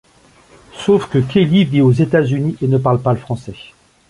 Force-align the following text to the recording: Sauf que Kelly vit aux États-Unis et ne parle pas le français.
Sauf 0.83 1.11
que 1.11 1.19
Kelly 1.19 1.63
vit 1.63 1.81
aux 1.81 1.91
États-Unis 1.91 2.57
et 2.63 2.67
ne 2.67 2.79
parle 2.79 3.03
pas 3.03 3.13
le 3.13 3.19
français. 3.19 3.53